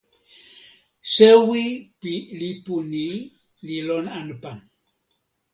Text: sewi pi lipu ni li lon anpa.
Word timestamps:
sewi 1.13 1.63
pi 1.99 2.13
lipu 2.39 2.75
ni 2.91 3.05
li 3.65 3.77
lon 3.87 4.05
anpa. 4.19 4.51